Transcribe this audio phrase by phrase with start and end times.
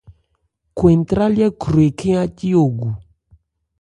[0.77, 2.89] Khwɛn ntrályɛ́ khwre khɛ́n ácí ogu.